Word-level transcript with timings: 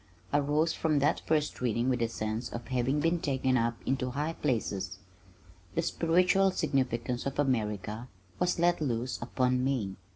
I 0.33 0.39
rose 0.39 0.73
from 0.73 0.97
that 0.97 1.21
first 1.27 1.61
reading 1.61 1.87
with 1.87 2.01
a 2.01 2.07
sense 2.09 2.49
of 2.51 2.69
having 2.69 2.99
been 3.01 3.19
taken 3.19 3.55
up 3.55 3.77
into 3.85 4.09
high 4.09 4.33
places. 4.33 4.97
The 5.75 5.83
spiritual 5.83 6.49
significance 6.49 7.27
of 7.27 7.37
America 7.37 8.07
was 8.39 8.57
let 8.57 8.81
loose 8.81 9.21
upon 9.21 9.63
me. 9.63 9.97